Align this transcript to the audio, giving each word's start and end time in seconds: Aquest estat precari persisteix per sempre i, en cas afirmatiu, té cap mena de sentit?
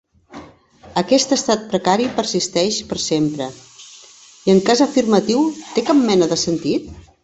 Aquest 1.01 1.35
estat 1.37 1.67
precari 1.73 2.07
persisteix 2.17 2.81
per 2.93 2.99
sempre 3.05 3.51
i, 3.69 3.85
en 4.57 4.67
cas 4.71 4.85
afirmatiu, 4.91 5.49
té 5.77 5.89
cap 5.93 6.07
mena 6.13 6.35
de 6.35 6.45
sentit? 6.49 6.95